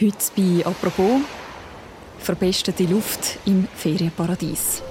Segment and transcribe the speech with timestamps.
[0.00, 1.20] Heute bei «Apropos»
[2.18, 4.82] verbestete Luft im Ferienparadies.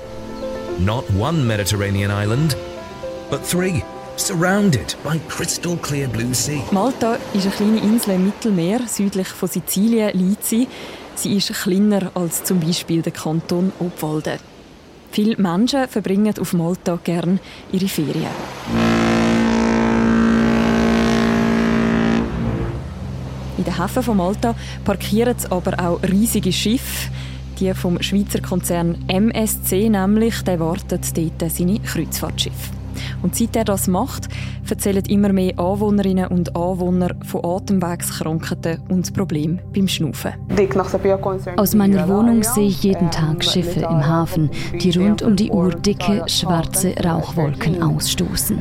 [0.80, 2.56] Not one Mediterranean island,
[3.30, 3.84] but three,
[4.16, 6.62] surrounded by crystal clear blue sea.
[6.72, 10.70] Malta ist eine kleine Insel im Mittelmeer, südlich von Sizilien liegt sie.
[11.16, 14.40] Sie ist kleiner als zum Beispiel der Kanton Obwalden.
[15.12, 17.42] Viele Menschen verbringen auf Malta gern
[17.74, 19.13] ihre Ferien.
[23.74, 27.10] Den Häfen von Malta parkieren aber auch riesige Schiffe.
[27.60, 32.72] Die vom Schweizer Konzern MSC nämlich, der wartet dort seine Kreuzfahrtschiffe.
[33.22, 34.28] Und seit er das macht,
[34.70, 40.34] erzählen immer mehr Anwohnerinnen und Anwohner von Atemwegskrankheiten und Problemen beim Schnaufen.
[41.58, 44.50] Aus meiner Wohnung sehe ich jeden Tag Schiffe im Hafen,
[44.82, 48.60] die rund um die Uhr dicke, schwarze Rauchwolken ausstoßen.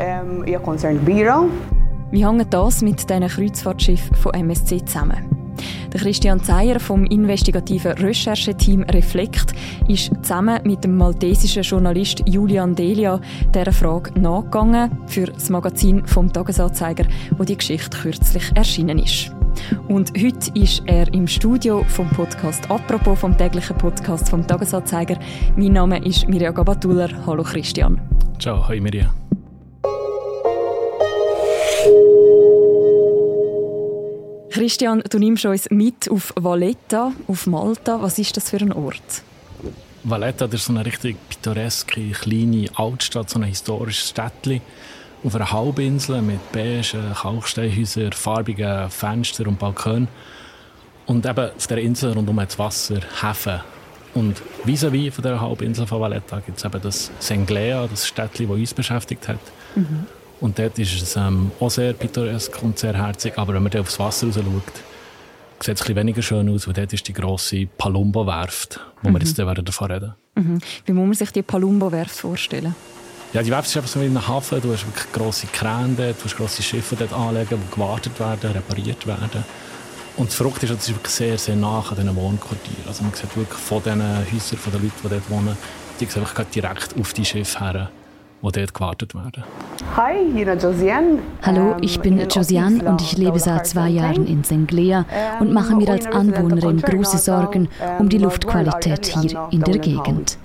[2.12, 5.16] Wie hängt das mit diesen Kreuzfahrtschiffen von MSC zusammen?
[5.90, 9.54] Der Christian Zeyer vom investigativen Rechercheteam Reflekt
[9.88, 13.19] ist zusammen mit dem maltesischen Journalist Julian Delia
[13.54, 17.06] dieser Frage nachgegangen für das Magazin vom Tagesanzeiger,
[17.38, 19.34] wo die Geschichte kürzlich erschienen ist.
[19.88, 25.19] Und heute ist er im Studio vom Podcast «Apropos» vom täglichen Podcast vom Tagesanzeiger.
[25.56, 27.08] Mein Name ist Mirja Gabatuller.
[27.24, 27.98] Hallo Christian.
[28.38, 29.14] Ciao, hi Mirja.
[34.53, 38.03] Christian, du nimmst uns mit auf Valletta, auf Malta.
[38.03, 39.22] Was ist das für ein Ort?
[40.05, 44.61] Valletta das ist so eine richtig pittoreske, kleine Altstadt, so ein historisches Städtchen
[45.25, 50.09] auf einer Halbinsel mit beigen Kalksteinhäusern, farbigen Fenstern und Balkonen.
[51.06, 53.61] Und eben auf der Insel rundum das Wasser, Häfen.
[54.12, 58.48] Und vis-à-vis -vis von der Halbinsel von Valletta gibt es eben das Senglea, das Städtchen,
[58.48, 59.41] das uns beschäftigt hat.
[59.77, 60.06] Mhm.
[60.42, 63.34] Und dort ist es ähm, auch sehr pittoresk und sehr herzig.
[63.36, 66.92] Aber wenn man aufs Wasser raus schaut, sieht es ein weniger schön aus, weil dort
[66.92, 69.14] ist die grosse Palumbo-Werft, wo mhm.
[69.14, 70.58] wir jetzt davon reden mhm.
[70.84, 72.74] Wie muss man sich die Palumbo-Werft vorstellen?
[73.32, 74.60] Ja, die Werft ist einfach so wie ein Hafen.
[74.60, 78.50] Du hast wirklich grosse Kräne dort, du hast grosse Schiffe dort anlegen, die gewartet werden,
[78.50, 79.44] repariert werden.
[80.16, 82.82] Und das Verrückte ist, es ist wirklich sehr, sehr nah an diesen Wohnquartieren.
[82.88, 85.56] Also man sieht wirklich von diesen Häusern, von den Leuten, die dort wohnen,
[86.00, 87.91] die sehen wirklich direkt auf die Schiffe her
[88.42, 89.44] wo dort gewartet werden.
[89.97, 91.19] Hi, Josiane.
[91.43, 95.06] Hallo, ich bin Josiane und ich lebe seit zwei Jahren in Senglea
[95.41, 97.69] und mache mir als Anwohnerin große Sorgen
[97.99, 100.38] um die Luftqualität hier in der Gegend.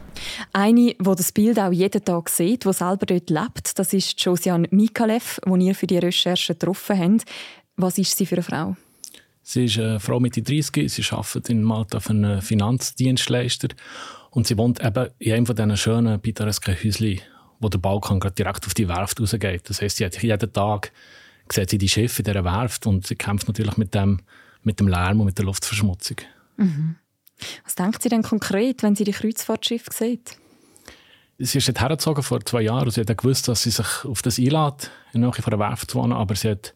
[0.53, 4.67] Eine, wo das Bild auch jeden Tag sieht, wo selber dort lebt, das ist Josiane
[4.71, 7.25] Mikalev, die ihr für die Recherche getroffen habt.
[7.75, 8.75] Was ist sie für eine Frau?
[9.43, 13.69] Sie ist eine Frau Mitte 30, sie arbeitet in Malta für einen Finanzdienstleister
[14.31, 17.21] und sie wohnt eben in einem von diesen schönen pittoresken Häuschen
[17.59, 19.69] wo der Balkan gerade direkt auf die Werft rausgeht.
[19.69, 20.91] Das heißt, sie hat jeden Tag
[21.51, 24.21] sieht sie die Schiffe in dieser Werft und sie kämpft natürlich mit dem,
[24.63, 26.17] mit dem Lärm und mit der Luftverschmutzung.
[26.57, 26.95] Mhm.
[27.63, 30.37] Was denkt sie denn konkret, wenn sie die Kreuzfahrtschiffe sieht?
[31.39, 34.39] Sie ist hergezogen vor zwei Jahren und sie hat gewusst, dass sie sich auf das
[34.39, 36.73] einlädt, in der Nähe von der Werft zu wohnen, aber sie hat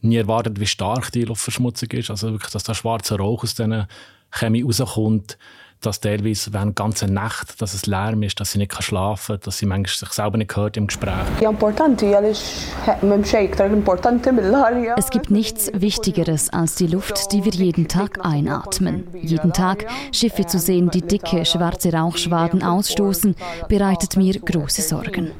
[0.00, 2.10] nie erwartet, wie stark die Luftverschmutzung ist.
[2.10, 3.86] Also wirklich, dass der schwarze Rauch aus diesen
[4.30, 5.36] Chemie rauskommt,
[5.86, 9.58] dass teilweise während ganzen Nacht, dass es Lärm ist, dass sie nicht schlafen kann, dass
[9.58, 11.12] sie manchmal sich selber nicht hört im Gespräch.
[14.96, 19.06] Es gibt nichts Wichtigeres als die Luft, die wir jeden Tag einatmen.
[19.14, 23.34] Jeden Tag Schiffe zu sehen, die dicke, schwarze Rauchschwaden ausstoßen,
[23.68, 25.30] bereitet mir große Sorgen.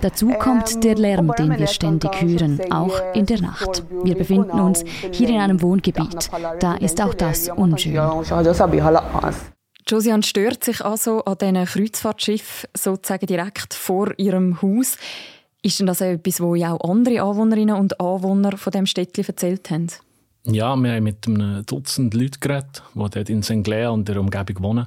[0.00, 3.84] Dazu kommt der Lärm, den wir ständig hören, auch in der Nacht.
[4.04, 6.30] Wir befinden uns hier in einem Wohngebiet.
[6.60, 8.00] Da ist auch das unschön.
[9.86, 14.96] Josiane stört sich also an diesen Kreuzfahrtschiffen sozusagen direkt vor ihrem Haus.
[15.62, 19.70] Ist denn das etwas, wo ja auch andere Anwohnerinnen und Anwohner von dem Städtchen erzählt
[19.70, 19.88] haben?
[20.44, 23.62] Ja, wir haben mit einem Dutzend Leuten geredet, die dort in St.
[23.62, 24.86] Clair und der Umgebung wohnen.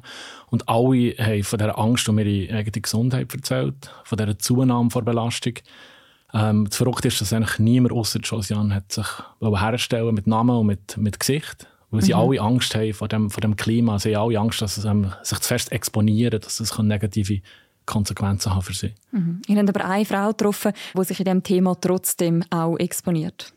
[0.49, 5.01] Und alle haben von dieser Angst um ihre eigene Gesundheit erzählt, von dieser Zunahme der
[5.01, 5.53] Belastung.
[6.33, 9.07] Ähm, das Verrückte ist, dass eigentlich niemand außer Josiane hat sich
[9.41, 12.19] herstellen mit Namen und mit, mit Gesicht weil sie mhm.
[12.19, 13.99] alle Angst haben vor dem, vor dem Klima.
[13.99, 17.41] Sie haben alle Angst, dass es ähm, sich zu fest exponieren dass es negative
[17.85, 18.93] Konsequenzen haben für sie.
[19.11, 19.41] Mhm.
[19.47, 23.53] Ihr habt aber eine Frau getroffen, die sich in diesem Thema trotzdem auch exponiert.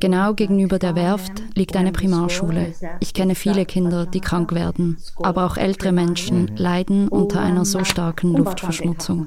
[0.00, 2.74] Genau gegenüber der Werft liegt eine Primarschule.
[3.00, 7.84] Ich kenne viele Kinder, die krank werden, aber auch ältere Menschen leiden unter einer so
[7.84, 9.26] starken Luftverschmutzung.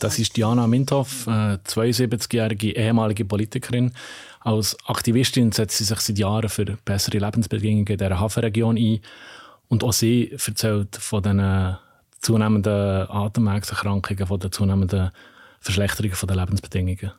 [0.00, 3.92] Das ist Diana Mintoff, 72-jährige ehemalige Politikerin.
[4.40, 9.00] Als Aktivistin setzt sie sich seit Jahren für bessere Lebensbedingungen in dieser Hafenregion ein.
[9.68, 11.76] Und auch sie erzählt von den
[12.20, 15.10] zunehmenden Atemwegserkrankungen, von den zunehmenden
[15.60, 17.12] Verschlechterung der Lebensbedingungen.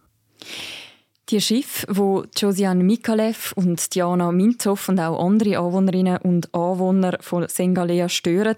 [1.30, 7.48] Die Schiffe, wo Josiane Mikalev und Diana Minzow und auch andere Anwohnerinnen und Anwohner von
[7.48, 8.58] Sengalea stören,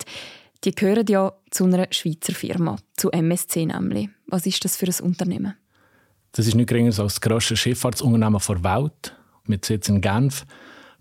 [0.63, 4.09] die gehören ja zu einer Schweizer Firma, zu MSC nämlich.
[4.27, 5.53] Was ist das für ein Unternehmen?
[6.33, 10.45] Das ist nicht geringer als das grösste Schifffahrtsunternehmen der Welt, mit Sitz in Genf.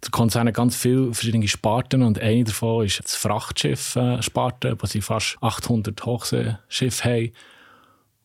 [0.07, 5.01] Der Konzern hat ganz viele verschiedene Sparten und eine davon ist das Frachtschiff-Sparte, wo sie
[5.01, 7.33] fast 800 Hochseeschiffe haben.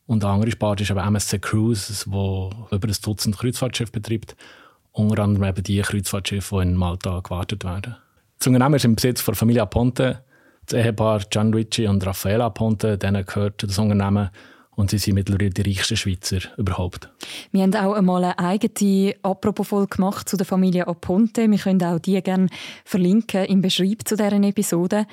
[0.05, 4.35] Und eine andere Sparte ist MSC Cruises, wo über ein Dutzend Kreuzfahrtschiffe betreibt.
[4.91, 7.95] Unter anderem eben die Kreuzfahrtschiffe, die in Malta gewartet werden.
[8.37, 10.23] Das Unternehmen ist im Besitz von Familia Ponte.
[10.67, 14.29] Das Ehepaar Gianluigi und Raffaella Ponte, denen gehört das Unternehmen
[14.75, 17.09] und sie sind mittlerweile die reichsten Schweizer überhaupt.
[17.51, 21.49] Wir haben auch einmal eine eigene Apropos-Folge gemacht zu der Familie Aponte.
[21.49, 22.47] Wir können auch die gerne
[22.85, 25.05] verlinken im Beschreib zu deren Episode.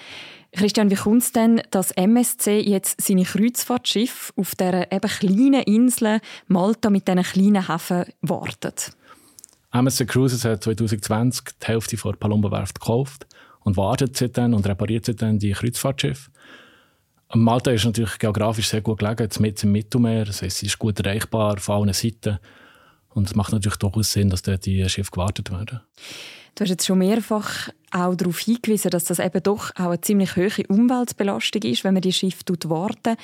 [0.53, 6.21] Christian, wie kommt es denn, dass MSC jetzt seine Kreuzfahrtschiffe auf der eben kleinen Insel
[6.47, 8.93] Malta mit diesen kleinen Häfen wartet?
[9.73, 13.27] MSC Cruises hat 2020 die Hälfte von der Palombo Werft gekauft
[13.61, 16.31] und wartet seitdem und repariert seitdem die Kreuzfahrtschiffe.
[17.35, 20.25] Malta ist natürlich geografisch sehr gut gelegen, mit im Mittelmeer.
[20.25, 22.39] Das heißt, sie ist gut erreichbar von allen Seiten.
[23.11, 25.81] Und es macht natürlich durchaus Sinn, dass dort die Schiffe gewartet werden.
[26.55, 30.37] Du hast jetzt schon mehrfach auch darauf hingewiesen, dass das eben doch auch eine ziemlich
[30.37, 33.17] hohe Umweltbelastung ist, wenn man die Schiffe warten.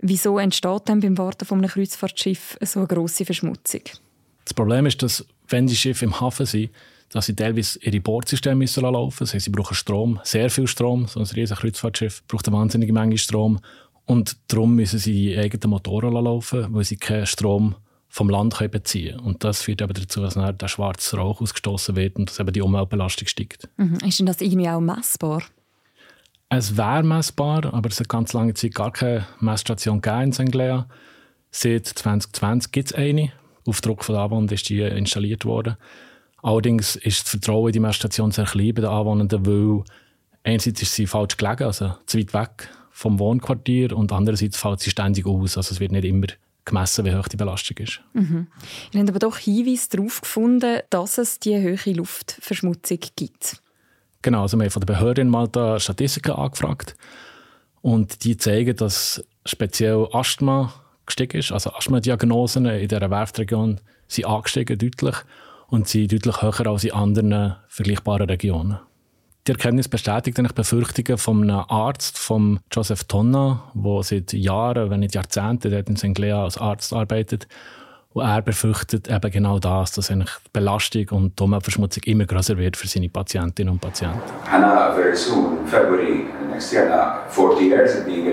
[0.00, 3.82] Wieso entsteht dann beim Warten von einem Kreuzfahrtschiff so eine grosse Verschmutzung?
[4.44, 6.70] Das Problem ist, dass wenn die Schiffe im Hafen sind,
[7.12, 9.18] dass sie teilweise ihre Bordsysteme müssen laufen müssen.
[9.20, 11.06] Das heißt, sie brauchen Strom, sehr viel Strom.
[11.06, 13.60] So ein riesiges Kreuzfahrtschiff braucht eine wahnsinnige Menge Strom.
[14.04, 17.76] Und darum müssen sie die eigenen Motoren laufen, weil sie keinen Strom
[18.08, 19.26] vom Land können beziehen können.
[19.26, 22.52] Und das führt eben dazu, dass dann der schwarze Rauch ausgestoßen wird und dass eben
[22.52, 23.68] die Umweltbelastung steigt.
[23.76, 23.98] Mhm.
[24.06, 25.42] Ist denn das irgendwie auch messbar?
[26.48, 30.54] Es wäre messbar, aber es hat ganz lange Zeit gar keine Messstation in St.
[30.54, 30.82] Lea.
[31.50, 33.32] Seit 2020 gibt es eine.
[33.66, 35.76] Auf Druck von der Abwand ist die installiert worden.
[36.42, 39.84] Allerdings ist das Vertrauen in die Messstation sehr klein bei den Anwohnenden, weil
[40.42, 44.90] einerseits ist sie falsch gelegen, also zu weit weg vom Wohnquartier und andererseits fällt sie
[44.90, 45.56] ständig aus.
[45.56, 46.26] Also es wird nicht immer
[46.64, 48.00] gemessen, wie hoch die Belastung ist.
[48.12, 48.48] Mhm.
[48.92, 53.62] Ihr habt aber doch Hinweise darauf gefunden, dass es die hohe Luftverschmutzung gibt.
[54.20, 56.96] Genau, also wir haben von der Behörde in Malta Statistiken angefragt
[57.80, 60.72] und die zeigen, dass speziell Asthma
[61.06, 61.50] gestiegen ist.
[61.50, 65.16] Also Asthma-Diagnosen in dieser Werftregion sind angestiegen, deutlich
[65.72, 68.78] und sind deutlich höher als in anderen vergleichbaren Regionen.
[69.46, 75.00] Die Erkenntnis bestätigt eigentlich Befürchtungen von einem Arzt, von Joseph Tonna, der seit Jahren, wenn
[75.00, 76.18] nicht Jahrzehnten, dort in St.
[76.18, 77.48] Lea als Arzt arbeitet.
[78.10, 80.22] Und er befürchtet eben genau das, dass die
[80.52, 84.20] Belastung und die Umweltverschmutzung immer größer wird für seine Patientinnen und Patienten.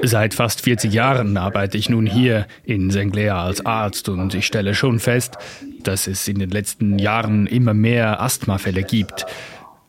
[0.04, 3.16] Seit fast 40 Jahren arbeite ich nun hier in St.
[3.16, 5.38] Lea als Arzt und ich stelle schon fest,
[5.84, 9.26] dass es in den letzten Jahren immer mehr Asthmafälle gibt.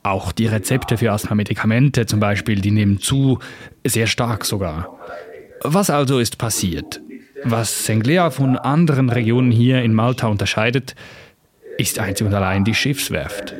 [0.02, 3.38] Auch die Rezepte für Asthma-Medikamente zum Beispiel, die nehmen zu,
[3.86, 4.98] sehr stark sogar.
[5.62, 7.02] Was also ist passiert?
[7.44, 10.94] Was Senglea von anderen Regionen hier in Malta unterscheidet,
[11.78, 13.54] ist einzig und allein die Schiffswerft.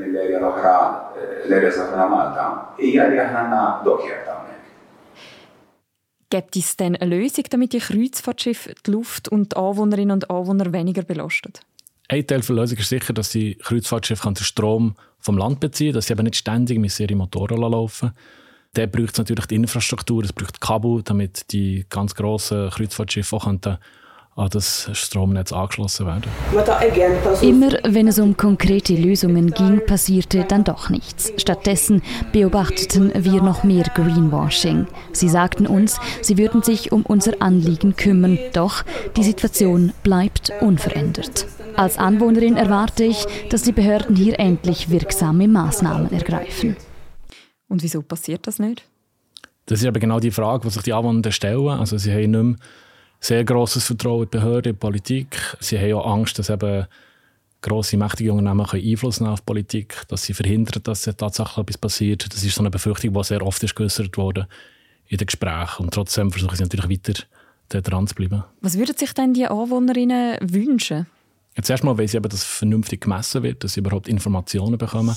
[6.30, 10.72] Gibt es denn eine Lösung, damit die Kreuzfahrtschiffe die Luft und die Anwohnerinnen und Anwohner
[10.72, 11.60] weniger belastet?
[12.08, 16.06] Ein Teil der Lösung ist sicher, dass die Kreuzfahrtschiffe den Strom vom Land beziehen dass
[16.06, 18.12] sie eben nicht ständig mit ihren Motoren laufen
[18.74, 23.46] Dann braucht natürlich die Infrastruktur, es braucht Kabel, damit die ganz grossen Kreuzfahrtschiffe auch
[24.40, 26.22] an das Stromnetz angeschlossen werden.
[27.42, 31.32] Immer wenn es um konkrete Lösungen ging, passierte dann doch nichts.
[31.36, 34.86] Stattdessen beobachteten wir noch mehr Greenwashing.
[35.12, 38.82] Sie sagten uns, sie würden sich um unser Anliegen kümmern, doch
[39.16, 41.46] die Situation bleibt unverändert.
[41.76, 46.76] Als Anwohnerin erwarte ich, dass die Behörden hier endlich wirksame Maßnahmen ergreifen.
[47.68, 48.84] Und wieso passiert das nicht?
[49.66, 51.68] Das ist aber genau die Frage, die sich die Anwohner stellen.
[51.68, 52.56] Also sie haben nicht mehr
[53.20, 55.36] sehr grosses Vertrauen in die Behörden, in die Politik.
[55.60, 56.86] Sie haben auch Angst, dass eben
[57.60, 62.32] grosse, mächtige Unternehmen Einfluss nehmen auf die Politik, dass sie verhindern, dass tatsächlich etwas passiert.
[62.32, 64.48] Das ist so eine Befürchtung, die sehr oft geäußert wurde
[65.08, 65.84] in den Gesprächen.
[65.84, 66.88] Und trotzdem versuchen sie natürlich
[67.68, 68.44] weiter dran zu bleiben.
[68.60, 71.06] Was würden sich denn die Anwohnerinnen wünschen?
[71.60, 75.14] Jetzt erstmal weil sie eben, dass vernünftig gemessen wird, dass sie überhaupt Informationen bekommen.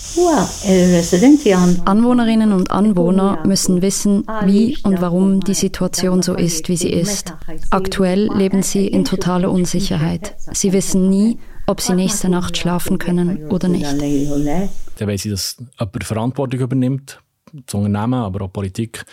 [1.85, 7.33] Anwohnerinnen und Anwohner müssen wissen, wie und warum die Situation so ist, wie sie ist.
[7.69, 10.35] Aktuell leben sie in totaler Unsicherheit.
[10.51, 13.85] Sie wissen nie, ob sie nächste Nacht schlafen können oder nicht.
[13.85, 17.21] Dann wollen sie, dass jemand Verantwortung übernimmt,
[17.53, 19.05] das Unternehmen, aber auch Politik.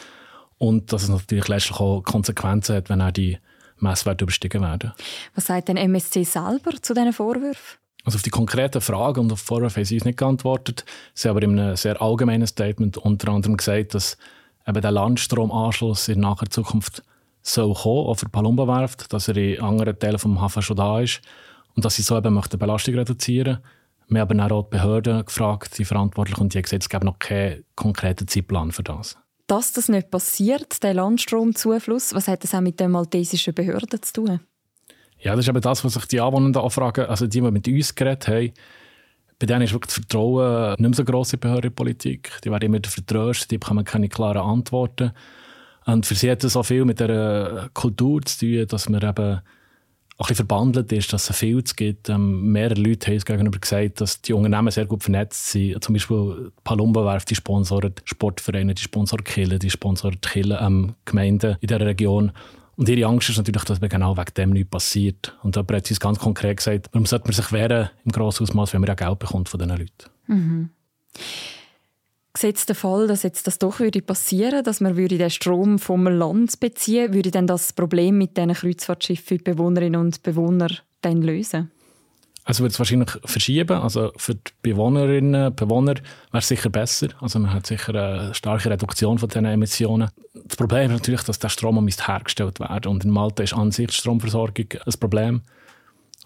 [0.58, 3.38] Und dass es natürlich letztlich auch Konsequenzen hat, wenn er die
[3.80, 4.92] Messwerte überstiegen werden.
[5.34, 7.78] Was sagt denn MSC selber zu diesen Vorwürfen?
[8.04, 10.84] Also auf die konkreten Fragen und auf Vorwürfe haben sie uns nicht geantwortet.
[11.14, 14.16] Sie haben aber in einem sehr allgemeinen Statement unter anderem gesagt, dass
[14.66, 17.02] eben der Landstromanschluss in naher Zukunft
[17.42, 21.00] soll kommen, auch für die Palumba-Werft, dass er in anderen Teilen des Hafen schon da
[21.00, 21.20] ist
[21.74, 23.58] und dass sie so eben die Belastung reduzieren
[24.08, 24.38] möchten.
[24.38, 27.18] Wir haben auch die Behörden gefragt, die Verantwortlichen, und die haben gesagt, es gibt noch
[27.18, 29.16] keinen konkreten Zeitplan für das.
[29.50, 34.12] Dass das nicht passiert, der Landstromzufluss, was hat das auch mit den maltesischen Behörden zu
[34.12, 34.40] tun?
[35.18, 37.92] Ja, das ist eben das, was sich die Anwohner anfragen, also die, die mit uns
[37.92, 38.52] geredet haben.
[39.40, 42.30] Bei denen ist wirklich das Vertrauen nicht mehr so gross in Behördenpolitik.
[42.44, 45.10] Die werden immer vertröstet, die bekommen keine klaren Antworten.
[45.84, 49.40] Und für sie hat das auch viel mit der Kultur zu tun, dass man eben
[50.20, 52.08] ein bisschen verbandelt ist, dass es viel gibt.
[52.08, 55.82] Ähm, mehrere Leute haben uns gegenüber gesagt, dass die Unternehmen sehr gut vernetzt sind.
[55.82, 61.56] Zum Beispiel Palumba werft die Sponsoren Sportvereine, die Sponsoren Kille, die Sponsoren Kille, ähm, Gemeinden
[61.60, 62.32] in dieser Region.
[62.76, 65.36] Und ihre Angst ist natürlich, dass genau wegen dem nichts passiert.
[65.42, 68.44] Und da hat sie uns ganz konkret gesagt, warum sollte man sich wehren im grossen
[68.44, 70.10] Ausmaß, wenn man ja Geld bekommt von diesen Leuten.
[70.26, 70.70] Mhm.
[72.32, 76.06] Gesetzt der Fall, dass jetzt das doch würde passieren, dass man würde den Strom vom
[76.06, 80.68] Land beziehen, würde dann das Problem mit diesen Kreuzfahrtschiffen für die Bewohnerinnen und Bewohner
[81.02, 81.72] dann lösen?
[82.44, 83.78] Also wird es wahrscheinlich verschieben.
[83.78, 87.08] Also für die Bewohnerinnen und Bewohner wäre es sicher besser.
[87.20, 90.10] Also man hat sicher eine starke Reduktion von diesen Emissionen.
[90.32, 93.88] Das Problem ist natürlich, dass der Strom hergestellt werden und in Malta ist an sich
[93.88, 95.42] die Stromversorgung ein Problem.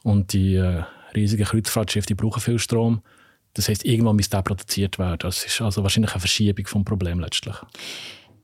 [0.03, 0.85] Und die äh,
[1.15, 3.03] riesigen Kreuzfahrtschiffe die brauchen viel Strom.
[3.55, 5.19] Das heißt, irgendwann muss der produziert werden.
[5.21, 7.55] Das ist also wahrscheinlich eine Verschiebung vom Problem letztlich.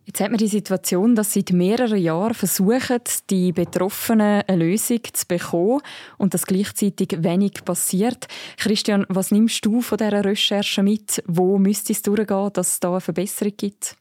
[0.07, 5.27] Jetzt hat man die Situation, dass seit mehreren Jahren versuchen, die Betroffenen eine Lösung zu
[5.27, 5.83] bekommen
[6.19, 8.27] und dass gleichzeitig wenig passiert.
[8.57, 11.23] Christian, was nimmst du von dieser Recherche mit?
[11.27, 13.97] Wo müsste es durchgehen, dass es da eine Verbesserung gibt?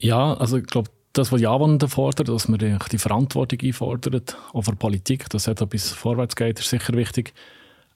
[0.00, 4.62] Ja, also ich glaube, das, was die Anwohner fordern, dass man die Verantwortung einfordert, auch
[4.62, 7.32] für die Politik, dass etwas vorwärts geht, ist sicher wichtig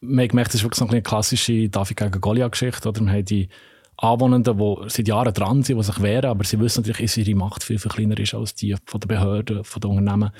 [0.02, 2.92] man hat gemerkt, das ist wirklich so eine klassische David gegen Goliath-Geschichte.
[2.94, 3.48] Wir haben die
[3.96, 7.36] Anwohnenden, die seit Jahren dran sind, die sich wehren, aber sie wissen natürlich, dass ihre
[7.36, 10.30] Macht viel, viel kleiner ist als die von den Behörden, von den Unternehmen.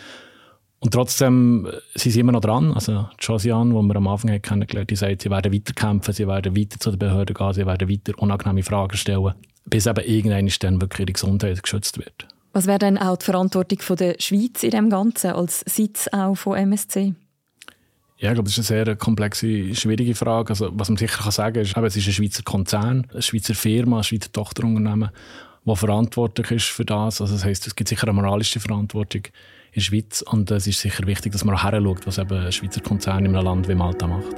[0.80, 2.72] Und trotzdem sind sie immer noch dran.
[2.72, 6.56] Also Josiane, die wir am Anfang haben kennengelernt haben, sagt, sie werden weiterkämpfen, sie werden
[6.56, 10.80] weiter zu den Behörden gehen, sie werden weiter unangenehme Fragen stellen, bis eben irgendwann dann
[10.80, 12.26] wirklich ihre Gesundheit geschützt wird.
[12.52, 16.58] Was wäre dann auch die Verantwortung der Schweiz in dem Ganzen als Sitz auch von
[16.58, 17.14] MSC?
[18.22, 20.50] Ja, ich glaube, das ist eine sehr komplexe, schwierige Frage.
[20.50, 23.52] Also, was man sicher kann sagen kann, ist, es ist ein Schweizer Konzern, eine Schweizer
[23.52, 25.10] Firma, ein Schweizer Tochterunternehmen,
[25.64, 27.20] das verantwortlich ist für das.
[27.20, 29.32] Also, das heisst, es gibt sicher eine moralische Verantwortung in
[29.74, 30.22] der Schweiz.
[30.22, 33.34] Und es ist sicher wichtig, dass man auch hinschaut, was eben ein Schweizer Konzern in
[33.34, 34.36] einem Land wie Malta macht.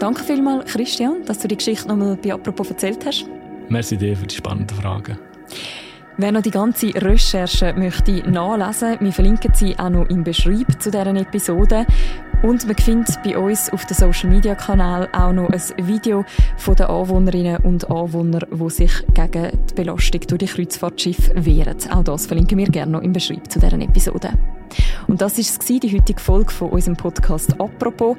[0.00, 3.26] Danke vielmals, Christian, dass du die Geschichte nochmal bei «Apropos» erzählt hast.
[3.68, 5.16] Merci dir für die spannenden Fragen.
[6.22, 10.90] Wer noch die ganze Recherche möchte nachlesen, wir verlinken sie auch noch im Beschreib zu
[10.90, 11.86] deren Episode.
[12.42, 16.26] Und man findet bei uns auf dem Social Media Kanal auch noch ein Video
[16.58, 21.78] von den Anwohnerinnen und Anwohnern, die sich gegen die Belastung durch die Kreuzfahrtschiffe wehren.
[21.90, 24.32] Auch das verlinken wir gerne noch im Beschreib zu deren Episode.
[25.06, 28.18] Und das war die heutige Folge von unserem Podcast «Apropos».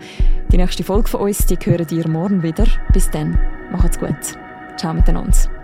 [0.52, 2.66] Die nächste Folge von uns, die hören ihr morgen wieder.
[2.94, 3.38] Bis dann,
[3.72, 4.40] macht's gut.
[4.76, 5.61] Ciao miteinander.